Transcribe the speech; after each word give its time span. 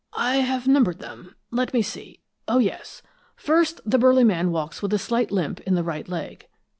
"I 0.17 0.37
have 0.37 0.67
numbered 0.67 0.97
them. 0.97 1.35
Let 1.51 1.75
me 1.75 1.83
see 1.83 2.21
oh, 2.47 2.57
yes. 2.57 3.03
First, 3.35 3.81
the 3.85 3.99
burly 3.99 4.23
man 4.23 4.49
walks 4.51 4.81
with 4.81 4.93
a 4.93 4.97
slight 4.97 5.29
limp 5.31 5.59
in 5.59 5.75
the 5.75 5.83
right 5.83 6.09
leg. 6.09 6.47